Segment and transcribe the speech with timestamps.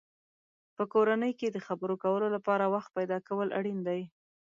[0.75, 4.01] په کورنۍ کې د خبرو کولو لپاره وخت پیدا کول اړین دی.